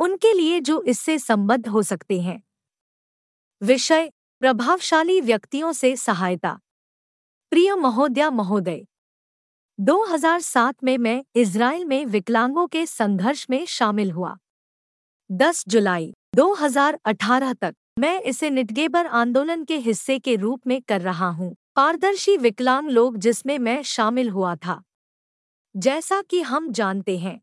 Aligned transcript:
उनके 0.00 0.32
लिए 0.32 0.60
जो 0.60 0.82
इससे 0.82 1.18
संबद्ध 1.18 1.68
हो 1.68 1.82
सकते 1.82 2.20
हैं। 2.20 2.42
विषय, 3.62 4.10
प्रभावशाली 4.40 5.20
व्यक्तियों 5.20 5.72
से 5.72 5.96
सहायता। 5.96 6.60
प्रिय 7.50 7.74
महोदया 7.74 8.30
महोदय 8.30 8.86
2007 9.80 10.84
में 10.84 10.98
मैं 10.98 11.24
इसराइल 11.36 11.84
में 11.84 12.06
विकलांगों 12.06 12.66
के 12.66 12.86
संघर्ष 12.86 13.46
में 13.50 13.66
शामिल 13.66 14.10
हुआ। 14.10 14.38
10 15.32 15.64
जुलाई 15.68 16.14
2018 16.34 17.52
तक 17.52 17.74
मैं 17.98 18.20
इसे 18.20 18.50
निटगेबर 18.50 19.06
आंदोलन 19.06 19.64
के 19.64 19.76
हिस्से 19.76 20.18
के 20.18 20.36
रूप 20.36 20.66
में 20.66 20.82
कर 20.82 21.00
रहा 21.00 21.28
हूँ। 21.28 21.56
पारदर्शी 21.76 22.36
विकलांग 22.36 22.90
लोग 22.90 23.16
जिसमें 23.16 23.58
मैं 23.58 23.82
शामिल 23.82 24.30
हुआ 24.30 24.56
था। 24.56 24.82
जैसा 25.76 26.22
कि 26.22 26.40
हम 26.40 26.72
जानते 26.72 27.18
हैं 27.18 27.40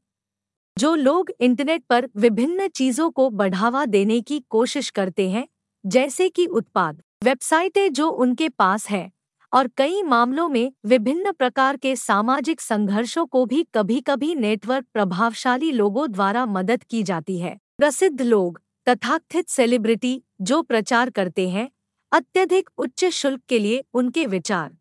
जो 0.77 0.95
लोग 0.95 1.29
इंटरनेट 1.39 1.83
पर 1.89 2.07
विभिन्न 2.17 2.67
चीज़ों 2.67 3.09
को 3.11 3.29
बढ़ावा 3.29 3.85
देने 3.85 4.21
की 4.21 4.39
कोशिश 4.39 4.89
करते 4.89 5.29
हैं, 5.29 5.47
जैसे 5.85 6.29
कि 6.29 6.45
उत्पाद, 6.45 7.01
वेबसाइटें 7.23 7.93
जो 7.93 8.09
उनके 8.09 8.49
पास 8.49 8.89
है, 8.89 9.11
और 9.53 9.67
कई 9.77 10.03
मामलों 10.03 10.49
में 10.49 10.71
विभिन्न 10.85 11.31
प्रकार 11.31 11.77
के 11.77 11.95
सामाजिक 11.95 12.61
संघर्षों 12.61 13.25
को 13.25 13.45
भी 13.45 13.65
कभी 13.75 14.01
कभी 14.01 14.35
नेटवर्क 14.35 14.85
प्रभावशाली 14.93 15.71
लोगों 15.71 16.11
द्वारा 16.11 16.45
मदद 16.45 16.83
की 16.83 17.03
जाती 17.03 17.39
है। 17.39 17.57
प्रसिद्ध 17.77 18.21
लोग, 18.21 18.61
तथाकथित 18.87 19.49
सेलिब्रिटी, 19.49 20.23
जो 20.41 20.61
प्रचार 20.61 21.09
करते 21.09 21.49
हैं, 21.49 21.69
अत्यधिक 22.11 22.69
उच्च 22.77 23.05
शुल्क 23.05 23.41
के 23.49 23.59
लिए 23.59 23.83
उनके 23.93 24.25
विचार। 24.25 24.77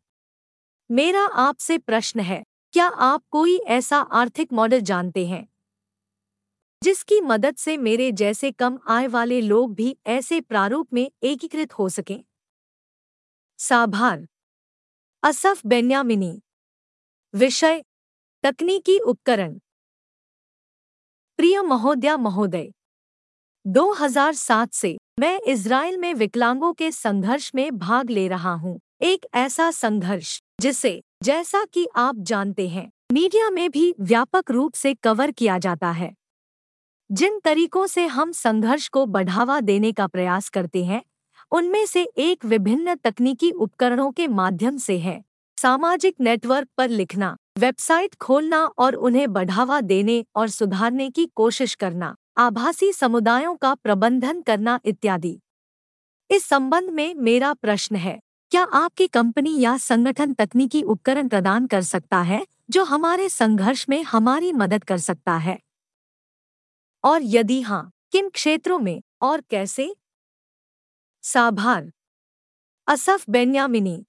मेरा 0.91 1.27
आपसे 1.27 1.79
प्रश्न 1.79 2.21
है, 2.21 2.45
क्या 2.73 2.87
आप 2.87 3.23
कोई 3.31 3.57
ऐसा 3.57 3.99
आर्थिक 3.99 4.53
मॉडल 4.53 4.81
जानते 4.81 5.27
हैं 5.27 5.47
जिसकी 6.83 7.21
मदद 7.21 7.57
से 7.57 7.77
मेरे 7.77 8.13
जैसे 8.13 8.51
कम 8.53 8.79
आय 8.89 9.07
वाले 9.07 9.41
लोग 9.41 9.75
भी 9.75 9.97
ऐसे 10.07 10.41
प्रारूप 10.41 10.93
में 10.93 11.11
एकीकृत 11.23 11.73
हो 11.73 11.89
सकें। 11.89 12.25
साभार। 13.59 14.27
Asaf 15.23 15.67
Benyamini. 15.67 16.43
विषय। 17.35 17.83
तकनीकी 18.43 18.99
उपकरण। 18.99 19.59
प्रिय 21.39 21.63
महोदया 21.63 22.17
महोदय 22.17 22.73
2007 23.67 24.73
से 24.73 24.97
मैं 25.21 25.41
इसराइल 25.41 25.97
में 25.97 26.15
विकलांगों 26.15 26.73
के 26.73 26.93
संघर्ष 26.93 27.51
में 27.55 27.79
भाग 27.79 28.11
ले 28.11 28.29
रहा 28.29 28.53
हूँ। 28.55 28.81
एक 29.03 29.27
ऐसा 29.35 29.71
संघर्ष, 29.71 30.41
जिसे, 30.61 31.03
जैसा 31.23 31.65
कि 31.65 31.87
आप 31.97 32.17
जानते 32.17 32.69
हैं, 32.69 32.91
मीडिया 33.13 33.51
में 33.51 33.71
भी 33.71 33.95
व्यापक 34.01 34.51
रूप 34.51 34.75
से 34.75 34.95
कवर 34.95 35.31
किया 35.31 35.59
जाता 35.59 35.91
है। 35.91 36.15
जिन 37.11 37.39
तरीकों 37.45 37.87
से 37.87 38.07
हम 38.07 38.33
संघर्ष 38.33 38.89
को 38.89 39.07
बढ़ावा 39.07 39.61
देने 39.61 39.93
का 39.93 40.07
प्रयास 40.07 40.49
करते 40.49 40.85
हैं, 40.85 41.03
उनमें 41.53 41.87
से 41.87 42.03
एक 42.03 42.45
विभिन्न 42.45 42.95
तकनीकी 42.95 43.51
उपकरणों 43.51 44.11
के 44.13 44.27
माध्यम 44.27 44.77
से 44.77 44.99
है। 44.99 45.25
सामाजिक 45.59 46.15
नेटवर्क 46.21 46.69
पर 46.79 46.89
लिखना, 46.89 47.37
वेबसाइट 47.59 48.15
खोलना 48.15 48.65
और 48.79 48.95
उन्हें 48.95 49.33
बढ़ावा 49.33 49.81
देने 49.81 50.25
और 50.37 50.49
सुधारने 50.49 51.11
की 51.11 51.27
कोशिश 51.27 51.75
करना, 51.75 52.17
आभासी 52.37 52.93
समुदायों 52.93 53.55
का 53.57 53.75
प्रबंधन 53.75 54.41
करना 54.41 54.81
इत्यादि। 54.85 55.41
इस 56.31 56.45
संबंध 56.45 56.91
में 56.91 57.15
मेरा 57.15 57.53
प्रश्न 57.53 57.97
है, 57.97 58.19
क्या 58.51 58.63
आपकी 58.63 59.07
कंपनी 59.07 59.61
या 59.61 59.77
संगठन 59.77 60.33
तकनीकी 60.33 60.83
उपकरण 60.83 61.29
प्रदान 61.29 61.67
कर 61.67 61.83
सकता 61.83 62.21
है, 62.21 62.47
जो 62.71 62.85
हमारे 62.85 63.29
संघर्ष 63.29 63.87
में 63.89 64.03
हमारी 64.03 64.53
मदद 64.53 64.85
कर 64.85 64.99
सकता 64.99 65.37
है? 65.37 65.59
और 67.07 67.23
यदि 67.23 67.61
हाँ 67.61 67.91
किन 68.13 68.29
क्षेत्रों 68.29 68.79
में 68.79 69.03
और 69.23 69.41
कैसे? 69.41 69.95
साभार, 71.23 71.93
Asaf 72.89 73.25
Benyamini 73.31 74.07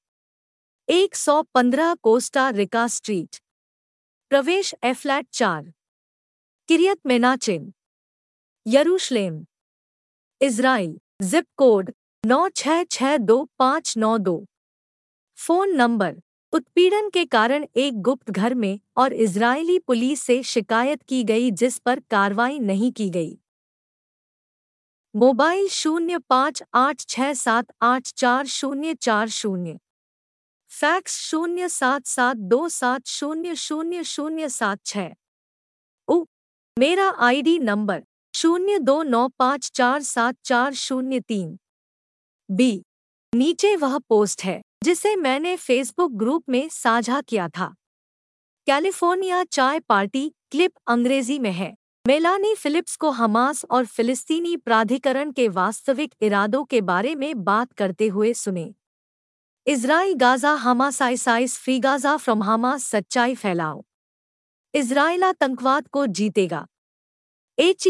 115 0.88 1.94
Costa 1.96 2.50
Rica 2.50 2.88
street, 2.88 3.36
प्रवेश 4.30 4.74
एफ्लैट 4.84 5.28
चार, 5.34 5.74
किरियत 6.70 7.00
मेनाचिन, 7.06 7.72
यरूशलेम, 8.66 9.46
इज़राइल, 10.42 11.00
जिप 11.22 11.46
कोड 11.58 11.92
नौ 12.26 12.48
छः 12.50 12.84
छः 12.84 13.18
दो 13.18 13.44
पाँच 13.60 13.98
नौ 13.98 14.18
दो, 14.18 14.46
फ़ोन 15.38 15.76
नंबर 15.76 16.16
उत्पीड़न 16.54 17.10
के 17.10 17.26
कारण 17.26 17.66
एक 17.76 18.02
गुप्त 18.02 18.32
घर 18.32 18.54
में 18.54 18.80
और 18.98 19.14
इजरायली 19.14 19.80
पुलिस 19.80 20.22
से 20.22 20.42
शिकायत 20.44 21.02
की 21.04 21.24
गई 21.24 21.52
जिस 21.52 21.78
पर 21.80 22.00
कार्रवाई 22.00 22.60
नहीं 22.60 22.92
की 22.92 23.10
गई। 23.10 23.38
मोबाइल 25.16 25.68
शून्य 25.68 26.18
पाँच 26.18 26.64
आठ 26.74 27.02
छः 27.02 27.34
सात 27.34 27.66
आठ 27.82 28.08
चार 28.08 28.46
शून्य 28.46 28.94
चार 28.94 29.28
शून्य। 29.30 29.78
फैक्स 30.72 31.20
शून्य 31.20 31.70
सात 31.70 32.06
सात 32.06 32.38
दो 32.38 32.70
सात 32.70 33.08
शून्य 33.08 33.56
शून्य 33.56 34.04
शून्य 34.04 34.50
सात 34.50 34.80
छः। 34.86 35.10
ओ 36.08 36.24
मेरा 36.78 37.10
आईडी 37.20 37.58
नंबर 37.60 38.04
शून्य 38.34 38.78
दो 38.80 39.02
नौ 39.04 39.28
पाँच 39.40 39.72
चार 39.74 40.02
सात 40.02 40.36
चार 40.44 40.74
शून्य 40.74 41.20
तीन। 41.20 41.58
बी, 42.50 42.82
नीचे 43.34 43.76
वह 43.76 43.98
पोस्ट 44.00 44.44
है। 44.44 44.62
जिसे 44.84 45.16
मैंने 45.16 45.56
फेसबुक 45.56 46.12
ग्रुप 46.12 46.44
में 46.50 46.70
साझा 46.70 47.22
किया 47.22 47.50
था। 47.50 47.76
कैलिफ़ोर्निया 48.68 49.44
चाय 49.44 49.80
पार्टी 49.80 50.34
क्लिप 50.52 50.72
अंग्रेज़ी 50.88 51.40
में 51.40 51.52
है। 51.52 51.78
मेलानी 52.08 52.56
फिलिप्स 52.56 52.96
को 52.96 53.10
हमास 53.10 53.66
और 53.72 53.86
फिलिस्तीनी 53.86 54.58
प्राधिकरण 54.58 55.32
के 55.32 55.48
वास्तविक 55.48 56.14
इरादों 56.22 56.64
के 56.66 56.82
बारे 56.82 57.16
में 57.16 57.44
बात 57.44 57.74
करते 57.74 58.08
हुए 58.08 58.34
सुने। 58.34 58.74
इज़राइल 59.68 60.14
गाजा 60.14 60.52
हमासाइसाइस 60.52 61.58
फ्री 61.58 61.80
गाजा 61.80 62.18
फ्रॉम 62.18 62.44
हमास, 62.44 62.84
सच्चाई 62.84 63.36
फैलाओ। 63.36 63.84
इसराइल 64.74 65.24
आतंकवाद 65.24 65.88
को 65.88 66.06
जीतेगा। 66.06 66.68
एच 67.60 67.88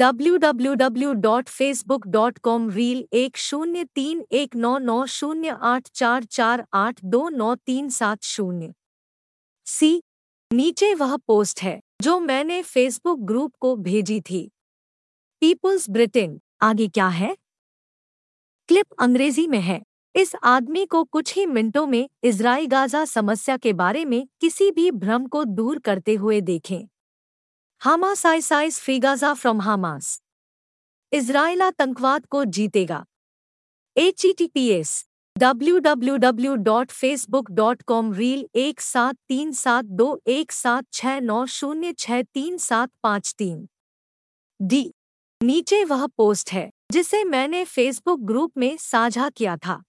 www.facebook.com 0.00 2.72
रील 2.72 3.06
एक 3.12 3.36
शून्य 3.36 3.84
तीन 3.84 4.24
एक 4.32 4.56
नौ 4.56 4.78
नौ 4.78 5.06
शून्य 5.06 5.56
आठ 5.62 5.88
चार 5.94 6.24
चार 6.24 6.66
आठ 6.72 7.00
दो 7.04 7.28
नौ 7.28 7.54
तीन 7.54 7.88
सात 7.88 8.22
शून्य। 8.22 8.72
सी, 9.66 10.02
नीचे 10.52 10.94
वह 10.94 11.16
पोस्ट 11.16 11.62
है 11.62 11.80
जो 12.00 12.20
मैंने 12.20 12.62
फेसबुक 12.62 13.18
ग्रुप 13.18 13.52
को 13.60 13.76
भेजी 13.76 14.20
थी। 14.20 14.50
पीपुल्स 15.40 15.90
ब्रिटेन 15.90 16.40
आगे 16.62 16.88
क्या 16.88 17.08
है? 17.08 17.36
क्लिप 18.68 18.86
अंग्रेज़ी 18.98 19.46
में 19.46 19.60
है। 19.60 19.82
इस 20.16 20.36
आदमी 20.42 20.86
को 20.86 21.04
कुछ 21.04 21.34
ही 21.34 21.46
मिनटों 21.46 21.86
में 21.86 22.08
इज़राइल 22.22 22.66
गाजा 22.66 23.04
समस्या 23.04 23.56
के 23.56 23.72
बारे 23.72 24.04
में 24.04 24.28
किसी 24.40 24.70
भी 24.70 24.90
भ्रम 24.90 25.26
को 25.26 25.44
दूर 25.44 25.78
करते 25.78 26.14
हुए 26.14 26.40
देखें। 26.40 26.88
Hamas 27.84 28.24
ISIS 28.26 28.78
free Gaza 28.80 29.32
from 29.34 29.60
Hamas 29.60 30.06
Israel 31.12 31.62
आतंकवाद 31.62 32.26
को 32.26 32.44
जीतेगा. 32.44 33.04
H 33.96 34.24
E 34.24 34.32
T 34.32 34.46
P 34.46 34.66
S 34.68 34.92
W 35.36 35.78
W 35.78 36.16
W 36.16 36.54
dot 36.68 36.90
Facebook 36.90 37.50
dot 37.50 37.82
com 37.82 38.12
reel 38.12 38.46
एक 38.54 38.80
सात 38.80 39.16
तीन 39.28 39.52
सात 39.52 39.84
दो 39.84 40.06
एक 40.26 40.52
सात 40.52 40.86
छः 40.92 41.20
नौ 41.20 41.44
शून्य 41.46 41.92
छः 41.98 42.22
तीन 42.24 42.56
सात 42.58 42.90
पाँच 43.02 43.34
तीन. 43.38 43.66
डी 44.60 44.90
नीचे 45.40 45.82
वह 45.84 46.06
पोस्ट 46.06 46.52
है, 46.52 46.70
जिसे 46.92 47.22
मैंने 47.24 47.64
फेसबुक 47.64 48.20
ग्रुप 48.22 48.58
में 48.58 48.76
साझा 48.76 49.28
किया 49.28 49.56
था. 49.56 49.82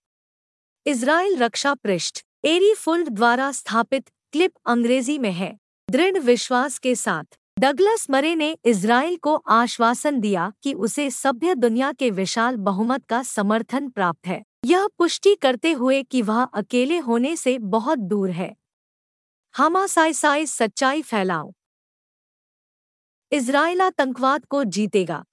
इसराइल 0.85 1.37
रक्षा 1.37 1.73
पृष्ठ 1.75 2.23
एरी 2.45 2.73
फुल्ड 2.73 3.09
द्वारा 3.11 3.51
स्थापित 3.53 4.09
क्लिप 4.33 4.53
अंग्रेज़ी 4.67 5.17
में 5.19 5.31
है. 5.31 5.55
दृढ़ 5.87 6.19
विश्वास 6.19 6.77
के 6.79 6.95
साथ. 6.97 7.37
डगलस 7.57 8.05
मरे 8.09 8.33
ने 8.35 8.49
इसराइल 8.65 9.15
को 9.17 9.33
आश्वासन 9.35 10.19
दिया 10.19 10.51
कि 10.63 10.73
उसे 10.73 11.09
सभ्य 11.09 11.53
दुनिया 11.55 11.91
के 11.91 12.09
विशाल 12.11 12.55
बहुमत 12.57 13.05
का 13.05 13.21
समर्थन 13.23 13.87
प्राप्त 13.89 14.27
है। 14.27 14.43
यह 14.65 14.87
पुष्टि 14.97 15.33
करते 15.35 15.71
हुए 15.71 16.01
कि 16.03 16.21
वह 16.21 16.41
अकेले 16.43 16.97
होने 16.97 17.35
से 17.35 17.57
बहुत 17.59 17.99
दूर 17.99 18.29
है। 18.31 18.55
हमासाइसाइस 19.55 20.51
सच्चाई 20.51 21.01
फैलाओ। 21.01 21.51
इज़राइल 23.31 23.81
आतंकवाद 23.81 24.45
को 24.45 24.63
जीतेगा। 24.65 25.23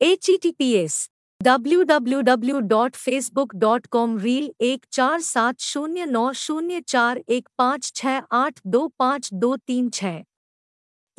H 0.00 0.30
E 0.30 0.36
T 0.36 0.50
P 0.50 0.72
S 0.74 1.08
W 1.40 1.82
W 1.82 2.20
W 2.22 2.60
dot 2.68 2.96
Facebook 2.96 3.54
dot 3.56 3.86
com 3.86 4.18
reel 4.18 4.52
एक 4.62 4.86
चार 4.92 5.20
सात 5.24 5.60
शून्य 5.60 6.06
नौ 6.06 6.32
शून्य 6.38 6.80
चार 6.80 7.22
एक 7.28 7.48
पाँच 7.58 7.92
छः 7.94 8.20
आठ 8.32 8.60
दो 8.66 8.88
पाँच 8.98 9.30
दो 9.34 9.56
तीन 9.56 9.88
छः। 9.90 10.22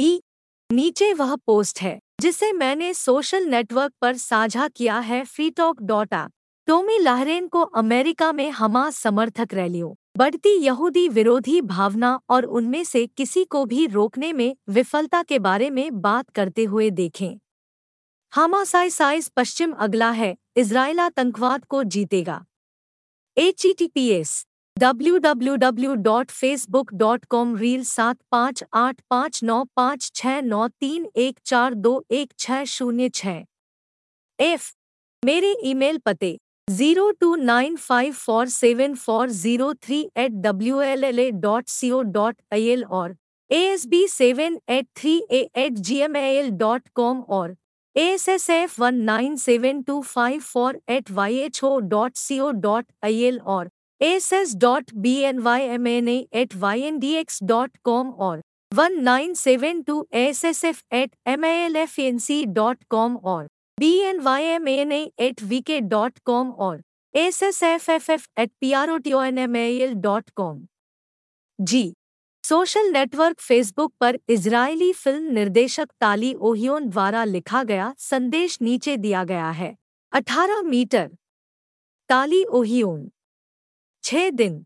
ई, 0.02 0.22
नीचे 0.70 1.14
वह 1.14 1.36
पोस्ट 1.36 1.80
है, 1.82 2.00
जिसे 2.22 2.52
मैंने 2.54 2.94
सोशल 2.94 3.46
नेटवर्क 3.46 3.94
पर 4.02 4.16
साझा 4.18 4.68
किया 4.68 5.00
है 5.00 5.24
free talk 5.26 5.82
dot 5.82 6.14
app 6.14 6.32
Tomi 6.68 6.98
Lahren 7.00 7.48
को 7.48 7.62
अमेरिका 7.62 8.32
में 8.32 8.50
हमास 8.52 8.96
समर्थक 8.96 9.54
रैलियों 9.54 9.94
बढ़ती 10.18 10.56
यहूदी 10.58 11.08
विरोधी 11.10 11.62
भावना 11.62 12.20
और 12.30 12.46
उनमें 12.46 12.84
से 12.84 13.06
किसी 13.08 13.44
को 13.46 13.66
भी 13.66 13.86
रोकने 13.88 14.34
में 14.34 14.56
विफलता 14.70 15.24
के 15.24 15.40
बारे 15.40 15.70
में 15.70 16.02
बात 16.02 16.30
करते 16.30 16.64
हुए 16.64 16.90
देखें। 16.90 17.40
हामासाइसाइज 18.34 19.30
पश्चिम 19.30 19.72
अगला 19.72 20.12
है 20.12 20.36
इसराइल 20.58 21.00
आतंकवाद 21.00 21.66
को 21.66 21.84
जीतेगा। 21.86 22.44
H 23.38 23.66
T 23.78 23.88
P 23.88 24.08
S 24.10 24.46
W 24.82 25.18
W 25.18 25.56
W 25.56 25.94
dot 25.96 26.32
Facebook 26.32 26.94
dot 26.94 27.26
com 27.30 27.56
reel 27.56 27.82
सात 27.84 28.16
पाँच 28.32 28.64
आठ 28.74 29.02
पाँच 29.10 29.40
नौ 29.44 29.64
पाँच 29.76 30.10
छः 30.16 30.40
नौ 30.42 30.68
तीन 30.68 31.06
एक 31.16 31.40
चार 31.46 31.74
दो 31.78 31.92
एक 32.12 32.32
छः 32.40 32.64
शून्य 32.68 33.10
छः 33.10 33.44
एफ़ 34.40 34.72
मेरे 35.24 35.54
ईमेल 35.64 35.98
पते 36.06 36.36
zero 36.68 37.10
two 37.22 37.34
nine 37.36 37.76
five 37.80 38.14
four 38.16 38.48
seven 38.50 38.96
four 38.96 39.30
zero 39.32 39.74
three 39.74 40.00
at 40.18 40.32
W 40.44 40.80
L 40.82 41.04
L 41.04 41.20
A 41.20 41.30
dot 41.44 41.68
C 41.70 41.92
O 41.92 42.02
dot 42.14 42.36
I 42.54 42.66
L 42.68 42.84
और 42.84 43.16
A 43.52 43.60
S 43.64 43.86
B 43.88 44.06
seven 44.08 44.58
eight 44.70 44.88
three 45.00 45.16
A 45.32 45.48
at 45.66 45.74
G 45.80 45.98
M 46.02 46.16
I 46.18 46.36
L 46.36 46.50
dot 46.60 46.88
com 46.96 47.20
और 47.30 47.56
A 47.96 48.08
S 48.14 48.28
S 48.30 48.50
F 48.50 48.82
one 48.82 48.96
nine 49.12 49.36
seven 49.38 49.82
two 49.84 50.02
five 50.08 50.42
four 50.44 50.82
at 50.90 51.12
Y 51.12 51.38
H 51.40 51.64
O 51.64 51.78
dot 51.94 52.16
C 52.18 52.40
O 52.40 52.50
dot 52.66 52.86
I 53.04 53.22
L 53.24 53.40
और 53.48 53.70
S 54.02 54.32
S 54.34 54.56
dot 54.56 54.92
B 54.96 55.16
N 55.24 55.40
Y 55.40 55.62
M 55.62 55.88
N 55.88 56.08
at 56.10 56.56
Y 56.56 56.82
N 56.82 56.98
D 57.00 57.14
X 57.16 57.40
dot 57.44 57.78
com 57.84 58.10
और 58.28 58.42
one 58.72 58.94
nine 59.04 59.34
seven 59.34 59.82
two 59.82 60.06
S 60.14 60.44
S 60.46 60.64
F 60.66 60.82
at 60.96 61.12
M 61.28 61.46
L 61.46 61.76
F 61.76 62.00
N 62.02 62.18
C 62.20 62.44
dot 62.46 62.84
com 62.90 63.18
और 63.18 63.48
B 63.80 63.94
N 64.00 64.20
Y 64.20 64.44
M 64.44 64.68
N 64.68 64.92
at 64.92 65.44
V 65.44 65.62
K 65.62 65.80
dot 65.80 66.20
com 66.26 66.52
और 66.68 66.82
S 67.14 67.44
S 67.44 67.64
F 67.64 67.92
F 67.92 68.12
F 68.12 68.28
at 68.40 68.52
P 68.62 68.72
R 68.74 68.92
O 68.92 68.98
T 68.98 69.14
O 69.14 69.22
N 69.22 69.38
M 69.38 69.56
L 69.56 69.94
dot 70.02 70.30
com 70.36 70.66
ji 71.60 71.94
social 72.44 72.92
network 72.92 73.40
Facebook 73.40 73.94
पर 74.00 74.18
इजरायली 74.30 74.92
फ़िल्म 74.94 75.34
निर्देशक 75.34 75.90
Tali 76.00 76.34
ओहियोन 76.34 76.90
द्वारा 76.90 77.24
लिखा 77.24 77.64
गया 77.64 77.94
संदेश 78.00 78.58
नीचे 78.62 78.98
दिया 78.98 79.24
गया 79.24 79.50
है। 79.52 79.76
18 80.14 80.64
मीटर। 80.64 81.10
ताली 82.10 82.44
ओहियोन। 82.44 83.10
छह 84.04 84.30
दिन। 84.30 84.66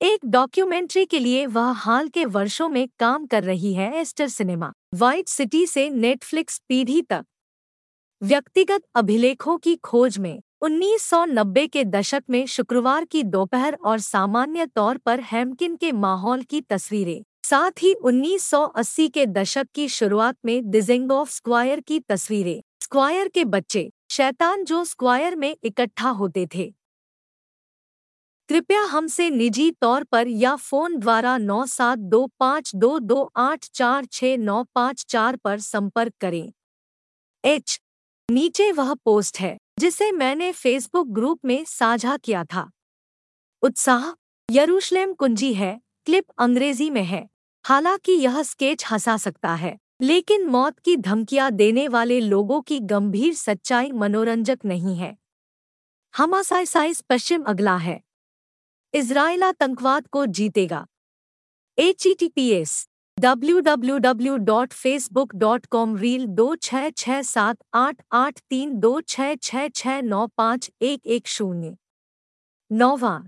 एक 0.00 0.20
डॉक्यूमेंट्री 0.24 1.04
के 1.04 1.18
लिए 1.18 1.44
वह 1.46 1.70
हाल 1.70 2.08
के 2.08 2.24
वर्षों 2.24 2.68
में 2.68 2.88
काम 2.98 3.26
कर 3.26 3.44
रही 3.44 3.72
है 3.74 3.92
एस्टर 3.94 4.28
सिनेमा 4.28 4.72
व्हाइट 4.94 5.28
सिटी 5.28 5.66
से 5.66 5.88
नेटफ्लिक्स 5.90 6.58
पीढ़ी 6.68 7.02
तक। 7.02 7.24
व्यक्तिगत 8.22 8.82
अभिलेखों 8.94 9.56
की 9.58 9.76
खोज 9.76 10.18
में 10.18 10.40
1990 10.62 11.66
के 11.68 11.84
दशक 11.84 12.22
में 12.30 12.46
शुक्रवार 12.46 13.04
की 13.04 13.22
दोपहर 13.22 13.78
और 13.84 13.98
सामान्य 13.98 14.66
तौर 14.66 14.98
पर 14.98 15.20
हैमकिन 15.20 15.76
के 15.76 15.92
माहौल 15.92 16.42
की 16.42 16.60
तस्वीरें, 16.60 17.22
साथ 17.44 17.82
ही 17.82 17.94
1980 17.94 19.08
के 19.08 19.26
दशक 19.26 19.68
की 19.74 19.88
शुरुआत 19.88 20.36
में 20.44 20.70
डिजेंगोफ 20.70 21.30
स्क्वायर 21.30 21.80
की 21.80 22.00
तस्वीरें। 22.00 22.60
स्क्वायर 22.82 23.28
के 23.28 23.44
बच्चे, 23.46 23.90
शैतान 24.10 24.64
जो 24.64 24.84
स्क्वायर 24.84 25.36
में 25.36 25.56
इकट्ठा 25.64 26.10
होते 26.10 26.48
थे। 26.54 26.72
कृपया 28.52 28.82
हमसे 28.82 29.30
निजी 29.30 29.70
तौर 29.70 30.04
पर 30.04 30.28
या 30.28 30.56
फ़ोन 30.56 30.96
द्वारा 30.98 31.38
नौ 31.38 31.66
सात 31.66 31.98
दो 31.98 32.26
पाँच 32.38 32.74
दो 32.74 32.98
दो 32.98 33.32
आठ 33.36 33.64
चार 33.74 34.04
छः 34.04 34.36
नौ 34.36 34.64
पाँच 34.74 35.04
चार 35.08 35.36
पर 35.36 35.58
संपर्क 35.58 36.12
करें। 36.20 36.52
एच, 37.44 37.80
नीचे 38.30 38.72
वह 38.72 38.94
पोस्ट 38.94 39.40
है, 39.40 39.58
जिसे 39.78 40.12
मैंने 40.12 40.52
फेसबुक 40.52 41.08
ग्रुप 41.08 41.40
में 41.44 41.64
साझा 41.64 42.16
किया 42.16 42.44
था। 42.44 42.70
उत्साह, 43.62 44.14
यरूशलेम 44.50 45.12
कुंजी 45.12 45.54
है, 45.54 45.80
क्लिप 46.06 46.24
अंग्रेज़ी 46.38 46.90
में 46.90 47.04
है। 47.04 47.28
हालाँकि 47.64 48.12
यह 48.12 48.42
स्केच 48.42 48.84
हंसा 48.90 49.16
सकता 49.16 49.54
है, 49.54 49.78
लेकिन 50.00 50.46
मौत 50.46 50.78
की 50.78 50.96
धमकियाँ 50.96 51.50
देने 51.50 51.88
वाले 51.88 52.20
लोगों 52.20 52.60
की 52.60 52.80
गंभीर 52.80 53.34
सच्चाई 53.34 53.92
मनोरंजक 53.92 54.58
नहीं 54.64 54.96
है। 54.96 55.16
हमासाइसाइज 56.16 57.02
पश्चिम 57.02 57.42
अगला 57.42 57.76
है। 57.76 58.11
इज़राइल 58.94 59.42
आतंकवाद 59.42 60.06
को 60.06 60.24
जीतेगा। 60.28 60.84
H 61.78 62.06
E 62.06 62.12
T 62.14 62.28
P 62.28 62.48
S 62.50 62.72
W 63.18 63.60
W 63.60 63.96
W 63.98 64.36
dot 64.38 64.72
Facebook 64.72 65.34
dot 65.34 65.66
com 65.66 65.96
reel 65.96 66.26
दो 66.30 66.54
छः 66.56 66.88
छः 66.90 67.22
सात 67.22 67.56
आठ 67.74 68.02
आठ 68.12 68.40
तीन 68.50 68.74
दो 68.80 69.00
छः 69.00 69.34
छः 69.34 69.68
छः 69.68 70.00
नौ 70.02 70.26
पाँच 70.36 70.70
एक 70.82 71.06
एक 71.06 71.28
शून्य। 71.28 71.74
नौवा, 72.70 73.18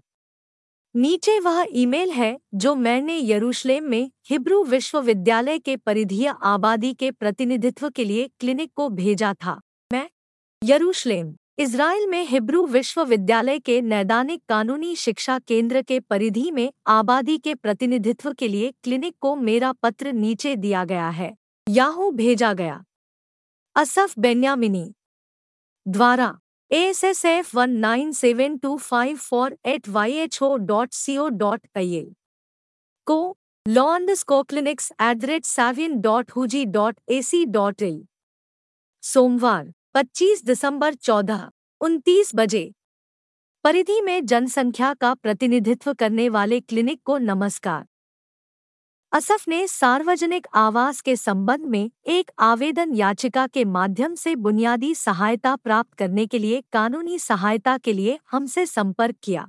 नीचे 0.94 1.38
वह 1.40 1.64
ईमेल 1.72 2.10
है 2.10 2.36
जो 2.54 2.74
मैंने 2.74 3.18
यरूशलेम 3.20 3.84
में 3.84 4.10
हिब्रू 4.30 4.62
विश्वविद्यालय 4.64 5.58
के 5.58 5.76
परिधीय 5.76 6.34
आबादी 6.42 6.92
के 6.94 7.10
प्रतिनिधित्व 7.10 7.88
के 7.90 8.04
लिए 8.04 8.28
क्लिनिक 8.40 8.72
को 8.76 8.88
भेजा 8.90 9.32
था। 9.34 9.60
मैं 9.90 10.08
यरूशलेम। 10.62 11.34
इसराइल 11.58 12.06
में 12.06 12.22
हिब्रू 12.26 12.64
विश्वविद्यालय 12.66 13.58
के 13.58 13.80
नैदानिक 13.80 14.40
कानूनी 14.48 14.94
शिक्षा 14.96 15.38
केंद्र 15.38 15.82
के 15.82 15.98
परिधि 16.00 16.50
में 16.50 16.72
आबादी 16.86 17.36
के 17.38 17.54
प्रतिनिधित्व 17.54 18.32
के 18.32 18.48
लिए 18.48 18.70
क्लिनिक 18.82 19.14
को 19.20 19.34
मेरा 19.36 19.70
पत्र 19.72 20.12
नीचे 20.12 20.54
दिया 20.56 20.84
गया 20.84 21.08
है। 21.08 21.30
याहू 21.66 22.10
भेजा 22.10 22.52
गया। 22.52 22.82
Asaf 23.76 24.14
Benyamini. 24.18 24.84
द्वारा। 25.86 26.38
S 26.70 27.04
S 27.04 27.24
F 27.24 27.56
one 27.56 27.70
nine 27.78 28.10
seven 28.12 28.56
two 28.58 28.76
five 28.78 29.16
four 29.18 29.56
eight 29.66 29.88
Y 29.88 30.12
H 30.12 30.42
O 30.42 30.56
dot 30.56 30.92
C 30.92 31.16
O 31.18 31.28
dot 31.28 31.66
I 31.76 32.04
को। 33.06 33.36
Law and 33.66 34.14
school 34.14 34.42
clinics 34.42 34.92
at 35.02 35.16
the 35.16 35.24
rate 35.24 35.44
seven 35.44 36.00
dot 36.00 36.30
huji 36.30 36.64
dot 36.66 37.00
A 37.08 37.22
C 37.22 37.44
dot 37.46 37.82
in 37.82 38.06
सोमवार। 39.02 39.72
25 39.94 40.44
दिसंबर 40.44 40.94
चौदह, 40.94 41.50
उनतीस 41.80 42.30
बजे। 42.34 42.74
परिधि 43.64 44.00
में 44.00 44.26
जनसंख्या 44.26 44.94
का 44.94 45.14
प्रतिनिधित्व 45.14 45.94
करने 45.94 46.28
वाले 46.28 46.60
क्लिनिक 46.60 47.00
को 47.04 47.18
नमस्कार। 47.18 47.86
असफ 49.12 49.48
ने 49.48 49.66
सार्वजनिक 49.66 50.46
आवास 50.54 51.00
के 51.00 51.16
संबंध 51.16 51.60
में 51.60 51.90
एक 52.06 52.30
आवेदन 52.38 52.94
याचिका 52.94 53.46
के 53.46 53.64
माध्यम 53.64 54.14
से 54.14 54.36
बुनियादी 54.36 54.94
सहायता 54.94 55.56
प्राप्त 55.56 55.94
करने 55.94 56.26
के 56.26 56.38
लिए 56.38 56.62
कानूनी 56.72 57.18
सहायता 57.18 57.78
के 57.78 57.92
लिए 57.92 58.18
हमसे 58.30 58.66
संपर्क 58.66 59.16
किया। 59.22 59.48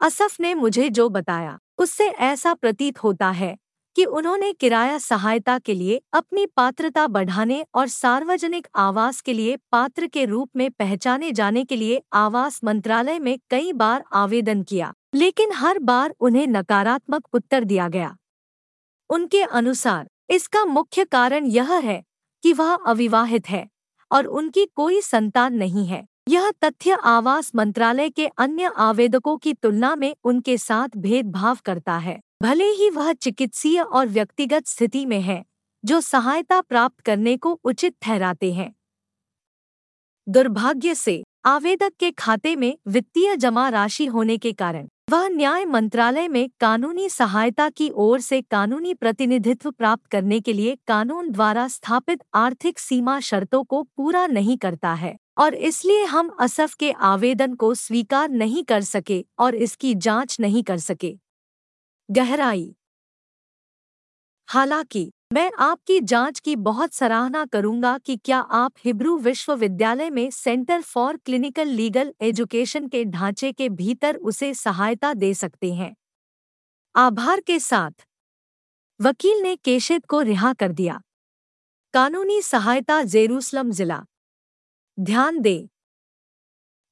असफ 0.00 0.40
ने 0.40 0.54
मुझे 0.54 0.88
जो 0.88 1.08
बताया, 1.08 1.58
उससे 1.78 2.08
ऐसा 2.08 2.54
प्रतीत 2.54 3.02
होता 3.02 3.30
है 3.30 3.56
कि 3.96 4.04
उन्होंने 4.04 4.52
किराया 4.52 4.98
सहायता 4.98 5.58
के 5.58 5.74
लिए 5.74 6.00
अपनी 6.12 6.46
पात्रता 6.46 7.06
बढ़ाने 7.06 7.64
और 7.74 7.88
सार्वजनिक 7.88 8.66
आवास 8.76 9.20
के 9.20 9.32
लिए 9.32 9.56
पात्र 9.72 10.06
के 10.06 10.24
रूप 10.24 10.50
में 10.56 10.70
पहचाने 10.70 11.30
जाने 11.32 11.64
के 11.64 11.76
लिए 11.76 12.00
आवास 12.12 12.60
मंत्रालय 12.64 13.18
में 13.18 13.38
कई 13.50 13.72
बार 13.72 14.04
आवेदन 14.12 14.62
किया, 14.62 14.92
लेकिन 15.14 15.52
हर 15.52 15.78
बार 15.80 16.14
उन्हें 16.20 16.46
नकारात्मक 16.46 17.28
उत्तर 17.34 17.64
दिया 17.64 17.88
गया। 17.88 18.16
उनके 19.10 19.42
अनुसार, 19.42 20.06
इसका 20.30 20.64
मुख्य 20.64 21.04
कारण 21.04 21.46
यह 21.46 21.72
है 21.74 22.02
कि 22.42 22.52
वह 22.52 22.74
अविवाहित 22.74 23.48
है 23.48 23.66
और 24.10 24.26
उनकी 24.26 24.66
कोई 24.66 25.00
संतान 25.00 25.54
नहीं 25.54 25.86
है। 25.86 26.04
यह 26.28 26.50
तथ्य 26.64 26.96
आवास 27.04 27.50
मंत्रालय 27.54 28.08
के 28.10 28.26
अन्य 28.38 28.70
आवेदकों 28.78 29.36
की 29.36 29.52
तुलना 29.54 29.94
में 29.96 30.14
उनके 30.24 30.56
साथ 30.58 30.96
भेदभाव 30.96 31.58
करता 31.64 31.96
है। 31.98 32.20
भले 32.44 32.64
ही 32.64 32.88
वह 32.90 33.12
चिकित्सीय 33.12 33.80
और 33.80 34.06
व्यक्तिगत 34.06 34.66
स्थिति 34.66 35.04
में 35.06 35.20
है, 35.20 35.44
जो 35.84 36.00
सहायता 36.00 36.60
प्राप्त 36.60 37.00
करने 37.00 37.36
को 37.36 37.52
उचित 37.64 37.94
ठहराते 38.02 38.52
हैं। 38.52 38.74
दुर्भाग्य 40.26 40.94
से, 40.94 41.22
आवेदक 41.44 41.92
के 42.00 42.10
खाते 42.10 42.54
में 42.56 42.76
वित्तीय 42.88 43.36
जमा 43.36 43.68
राशि 43.68 44.06
होने 44.06 44.36
के 44.38 44.52
कारण, 44.52 44.88
वह 45.10 45.28
न्याय 45.28 45.64
मंत्रालय 45.64 46.28
में 46.28 46.48
कानूनी 46.60 47.08
सहायता 47.08 47.68
की 47.68 47.90
ओर 47.90 48.20
से 48.20 48.42
कानूनी 48.42 48.94
प्रतिनिधित्व 48.94 49.70
प्राप्त 49.70 50.06
करने 50.06 50.40
के 50.40 50.52
लिए 50.52 50.76
कानून 50.86 51.30
द्वारा 51.30 51.68
स्थापित 51.68 52.22
आर्थिक 52.34 52.78
सीमा 52.78 53.18
शर्तों 53.20 53.64
को 53.64 53.82
पूरा 53.96 54.26
नहीं 54.26 54.58
करता 54.58 54.94
है, 54.94 55.16
और 55.38 55.54
इसलिए 55.54 56.04
हम 56.04 56.36
असफ 56.40 56.74
के 56.74 56.92
आवेदन 56.92 57.54
को 57.54 57.74
स्वीकार 57.74 58.28
नहीं 58.28 58.64
कर 58.64 58.82
सके 58.82 59.24
और 59.38 59.54
इसकी 59.54 59.94
जाँच 59.94 60.40
नहीं 60.40 60.62
कर 60.62 60.78
सके। 60.78 61.16
गहराई। 62.10 62.74
हालाँकि, 64.48 65.12
मैं 65.32 65.50
आपकी 65.58 66.00
जाँच 66.00 66.40
की 66.40 66.56
बहुत 66.56 66.92
सराहना 66.92 67.46
करूँगा 67.46 67.98
कि 67.98 68.16
क्या 68.16 68.38
आप 68.38 68.72
हिब्रू 68.84 69.18
विश्वविद्यालय 69.18 70.10
में 70.10 70.30
centre 70.30 70.82
for 70.82 71.16
clinical 71.16 71.68
legal 71.68 72.14
education 72.20 72.88
के 72.88 73.04
ढांचे 73.04 73.52
के 73.52 73.68
भीतर 73.68 74.16
उसे 74.16 74.54
सहायता 74.54 75.14
दे 75.14 75.34
सकते 75.34 75.72
हैं। 75.72 75.96
आभार 76.96 77.40
के 77.40 77.58
साथ, 77.58 77.90
वकील 79.00 79.42
ने 79.42 79.56
केशित 79.56 80.06
को 80.06 80.20
रिहा 80.20 80.52
कर 80.52 80.72
दिया। 80.72 81.02
कानूनी 81.94 82.42
सहायता 82.42 83.02
जेरूसलम 83.02 83.70
जिला। 83.70 84.04
ध्यान 85.00 85.40
दें। 85.40 85.68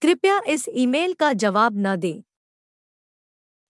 कृपया 0.02 0.40
इस 0.48 0.66
ईमेल 0.68 1.14
का 1.14 1.32
जवाब 1.32 1.72
न 1.76 1.96
दें। 1.96 2.22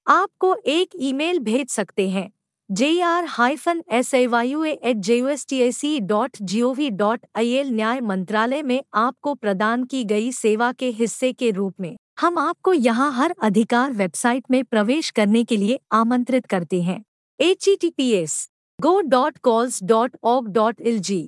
आपको 0.06 0.54
एक 0.66 0.90
ईमेल 1.00 1.38
भेज 1.38 1.68
सकते 1.68 2.08
हैं। 2.10 2.30
J 2.70 3.00
R 3.00 3.24
hyphen 3.24 3.82
S 3.92 4.12
A 4.14 4.26
Y 4.26 4.48
U 4.48 4.64
at 4.64 4.96
J 4.96 5.16
U 5.16 5.28
S 5.28 5.46
T 5.48 5.58
A 5.58 5.70
C 5.72 5.98
dot 6.00 6.36
G 6.42 6.62
O 6.62 6.72
V 6.74 6.88
dot 6.90 7.26
I 7.36 7.50
L 7.50 7.70
न्याय 7.70 8.00
मंत्रालय 8.00 8.62
में 8.62 8.82
आपको 8.94 9.34
प्रदान 9.34 9.84
की 9.84 10.04
गई 10.04 10.30
सेवा 10.32 10.70
के 10.72 10.88
हिस्से 10.90 11.32
के 11.32 11.50
रूप 11.50 11.74
में। 11.80 11.96
हम 12.20 12.38
आपको 12.38 12.72
यहाँ 12.72 13.10
हर 13.12 13.34
अधिकार 13.42 13.92
वेबसाइट 13.92 14.50
में 14.50 14.62
प्रवेश 14.64 15.10
करने 15.10 15.44
के 15.44 15.56
लिए 15.56 15.78
आमंत्रित 15.92 16.46
करते 16.46 16.82
हैं। 16.82 17.02
H 17.40 17.68
E 17.68 17.76
T 17.76 17.90
P 17.90 18.10
S 18.12 18.48
go 18.78 19.00
dot 19.00 19.38
calls 19.38 19.82
dot 19.82 20.16
org 20.24 20.48
dot 20.48 20.80
L 20.80 20.98
G 21.00 21.22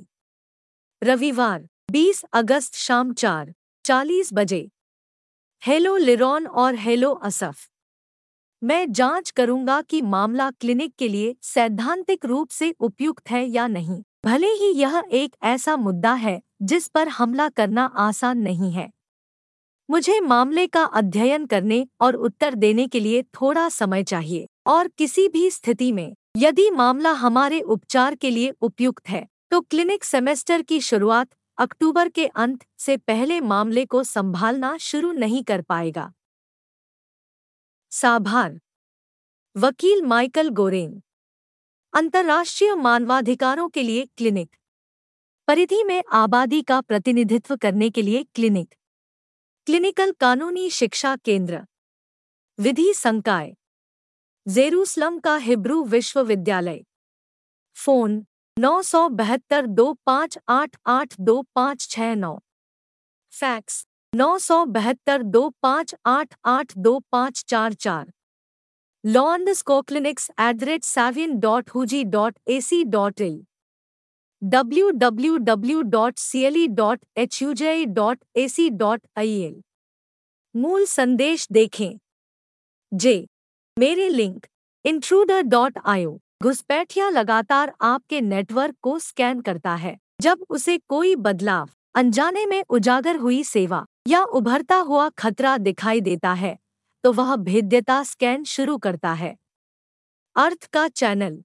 रविवार 1.03 1.69
20 1.93 2.25
अगस्त 2.33 2.75
शाम 2.77 3.13
चार, 3.13 3.53
चालीस 3.85 4.31
बजे। 4.35 4.69
हेलो 5.63 5.97
लिरॉन 5.97 6.47
और 6.47 6.75
हेलो 6.77 7.13
असफ 7.13 7.69
मैं 8.65 8.93
जाँच 8.93 9.31
करूँगा 9.31 9.81
कि 9.83 10.01
मामला 10.03 10.51
क्लिनिक 10.51 10.93
के 10.99 11.09
लिए 11.09 11.35
सैद्धांतिक 11.43 12.25
रूप 12.25 12.51
से 12.51 12.71
उपयुक्त 12.81 13.31
है 13.31 13.45
या 13.45 13.67
नहीं। 13.67 14.01
भले 14.25 14.47
ही 14.49 14.71
यह 14.73 15.03
एक 15.13 15.35
ऐसा 15.45 15.75
मुद्दा 15.77 16.13
है, 16.15 16.41
जिस 16.63 16.87
पर 16.89 17.09
हमला 17.09 17.49
करना 17.49 17.85
आसान 17.85 18.39
नहीं 18.39 18.73
है। 18.73 18.89
मुझे 19.89 20.19
मामले 20.21 20.67
का 20.67 20.85
अध्ययन 20.85 21.47
करने 21.47 21.87
और 22.01 22.17
उत्तर 22.17 22.55
देने 22.55 22.87
के 22.87 23.01
लिए 23.01 23.23
थोड़ा 23.35 23.69
समय 23.69 24.05
चाहिए, 24.05 24.47
और 24.67 24.89
किसी 24.89 25.29
भी 25.29 25.49
स्थिति 25.51 25.93
में, 25.93 26.15
यदि 26.37 26.71
मामला 26.71 27.13
हमारे 27.13 27.61
उपचार 27.61 28.15
के 28.15 28.31
लिए 28.31 28.55
उपयुक्त 28.63 29.09
है 29.09 29.27
तो 29.51 29.61
क्लिनिक 29.61 30.05
सेमेस्टर 30.05 30.63
की 30.63 30.81
शुरुआत 30.81 31.29
अक्टूबर 31.59 32.09
के 32.09 32.27
अंत 32.27 32.65
से 32.79 32.97
पहले 32.97 33.41
मामले 33.43 33.85
को 33.85 34.03
संभालना 34.05 34.77
शुरू 34.81 35.13
नहीं 35.13 35.43
कर 35.43 35.61
पाएगा। 35.61 36.13
साभार। 37.95 38.61
वकील 39.57 40.03
माइकल 40.03 40.49
गोरेन। 40.49 41.03
अंतर्राष्ट्रीय 41.95 42.75
मानवाधिकारों 42.75 43.69
के 43.69 43.83
लिए 43.83 44.07
क्लिनिक। 44.07 44.57
परिधि 45.49 45.83
में 45.85 46.03
आबादी 46.13 46.63
का 46.63 46.81
प्रतिनिधित्व 46.81 47.57
करने 47.57 47.91
के 47.91 48.03
लिए 48.03 48.23
क्लिनिक। 48.25 48.75
क्लिनिकल 49.67 50.13
कानूनी 50.13 50.71
शिक्षा 50.71 51.17
केंद्र। 51.17 51.65
विधि 52.59 52.95
संकाय। 52.95 53.57
जेरूसलम 54.49 55.19
का 55.19 55.37
हिब्रू 55.37 55.85
विश्वविद्यालय। 55.85 56.85
फ़ोन 57.75 58.27
नौ 58.59 58.83
सौ 58.83 59.09
बहत्तर 59.09 59.67
दो 59.67 59.93
पाँच 60.07 60.39
आठ 60.49 60.77
आठ 60.87 61.15
दो 61.21 61.43
पाँच 61.55 61.89
छः 61.91 62.15
नौ। 62.15 62.39
फैक्स 63.31 63.87
नौ 64.17 64.37
सौ 64.39 64.65
बहत्तर 64.65 65.23
दो 65.35 65.49
पाँच 65.63 65.95
आठ 66.07 66.35
आठ 66.47 66.73
दो 66.79 66.99
पाँच 67.13 67.43
चार 67.49 67.73
चार। 67.75 68.11
Law and 69.05 69.51
school clinics 69.53 70.31
at 70.31 70.57
the 70.57 70.65
rate 70.65 70.85
Savion 70.85 71.39
dot 71.41 71.71
huji 71.71 72.03
dot 72.05 72.35
A 72.49 72.61
C 72.61 72.83
dot 72.85 73.21
in. 73.21 73.43
W 74.43 74.91
W 74.91 75.37
W 75.39 75.81
dot 75.83 76.19
C 76.19 76.43
L 76.45 76.57
E 76.57 76.67
dot 76.73 77.01
H 77.17 77.41
U 77.43 77.53
J 77.53 77.85
dot 77.87 78.19
A 78.37 78.47
C 78.49 78.69
dot 78.73 79.01
I 79.19 79.33
L. 79.41 79.61
मूल 80.55 80.85
संदेश 80.87 81.47
देखें। 81.53 81.99
जे, 82.93 83.27
मेरे 83.77 84.09
link 84.09 84.47
intruder 84.85 85.41
dot 85.45 85.79
आयो, 85.85 86.19
घुसपैठिया 86.43 87.09
लगातार 87.09 87.73
आपके 87.83 88.21
network 88.21 88.77
को 88.83 88.99
scan 88.99 89.41
करता 89.41 89.75
है, 89.75 89.97
जब 90.21 90.45
उसे 90.49 90.79
कोई 90.89 91.15
बदलाव, 91.17 91.69
अनजाने 91.95 92.47
में 92.47 92.63
उजागर 92.71 93.17
हुई 93.17 93.43
सेवा। 93.45 93.85
या 94.07 94.23
उभरता 94.23 94.77
हुआ 94.77 95.09
खतरा 95.09 95.57
दिखाई 95.59 96.01
देता 96.01 96.33
है 96.33 96.57
तो 97.05 97.13
वह 97.13 97.35
भेद्यता 97.37 98.03
स्कैन 98.03 98.45
शुरू 98.45 98.77
करता 98.79 99.13
है। 99.13 99.35
अर्थ 100.37 100.67
का 100.67 100.87
चैनल। 100.89 101.43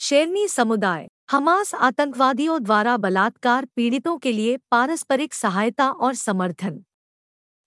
शेरनी 0.00 0.46
समुदाय, 0.48 1.06
हमास 1.30 1.74
आतंकवादियों 1.74 2.62
द्वारा 2.62 2.96
बलात्कार 2.96 3.64
पीड़ितों 3.76 4.16
के 4.18 4.32
लिए 4.32 4.56
पारस्परिक 4.70 5.34
सहायता 5.34 5.90
और 5.90 6.14
समर्थन। 6.14 6.82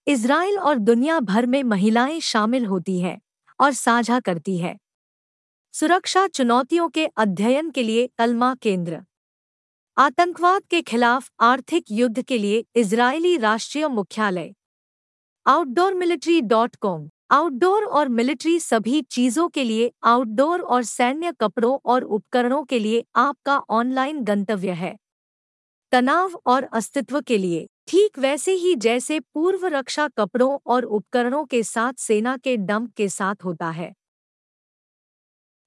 इसराइल 0.08 0.58
और 0.60 0.77
दुनिया 0.77 1.20
भर 1.20 1.46
में 1.46 1.63
महिलाएँ 1.63 2.20
शामिल 2.20 2.65
होती 2.65 3.00
हैं 3.00 3.20
और 3.60 3.74
साझा 3.74 4.20
करती 4.20 4.58
है। 4.58 4.77
सुरक्षा 5.74 6.27
चुनौतियों 6.27 6.89
के 6.89 7.06
अध्ययन 7.08 7.70
के 7.70 7.84
लिए 7.84 8.08
कलमा 8.18 8.56
केंद्र। 8.56 9.03
आतंकवाद 10.00 10.62
के 10.70 10.82
खिलाफ 10.82 11.29
आर्थिक 11.41 11.86
युद्ध 11.91 12.22
के 12.22 12.38
लिए 12.38 12.63
इजरायली 12.75 13.36
राष्ट्रीय 13.38 13.88
मुख्यालय। 13.88 14.53
Outdoor 15.46 15.94
military 15.94 16.39
dot 16.41 16.75
com 16.75 17.10
outdoor 17.32 17.84
और 17.84 18.10
मिलिट्री 18.10 18.60
सभी 18.60 19.01
चीज़ों 19.01 19.48
के 19.50 19.63
लिए 19.63 19.91
आउटडोर 20.03 20.62
और 20.62 20.84
सैन्य 20.84 21.34
कपड़ों 21.39 21.77
और 21.86 22.03
उपकरणों 22.03 22.63
के 22.63 22.79
लिए 22.79 23.03
आपका 23.15 23.58
ऑनलाइन 23.70 24.24
गंतव्य 24.24 24.72
है। 24.74 24.96
तनाव 25.94 26.41
और 26.46 26.63
अस्तित्व 26.63 27.22
के 27.22 27.38
लिए, 27.38 27.68
ठीक 27.88 28.20
वैसे 28.20 28.53
ही 28.53 28.75
जैसे 28.77 29.20
पूर्व 29.20 29.68
रक्षा 29.68 30.08
कपड़ों 30.08 30.58
और 30.65 30.84
उपकरणों 30.84 31.46
के 31.46 31.63
साथ 31.65 31.94
सेना 32.00 32.38
के 32.38 32.58
डंप 32.58 32.94
के 32.98 33.10
साथ 33.10 33.46
होता 33.46 33.70
है। 33.70 33.94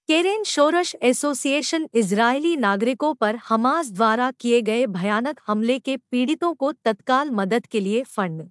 केरेन 0.09 0.43
शोरश 0.47 0.95
एसोसिएशन 1.03 1.87
इजरायली 1.95 2.55
नागरिकों 2.57 3.13
पर 3.15 3.37
हमास 3.49 3.91
द्वारा 3.91 4.31
किए 4.41 4.61
गए 4.63 4.87
भयानक 4.97 5.41
हमले 5.47 5.79
के 5.79 5.97
पीड़ितों 6.11 6.53
को 6.55 6.73
तत्काल 6.85 7.31
मदद 7.31 7.67
के 7.67 7.81
लिए 7.81 8.03
फंड। 8.07 8.43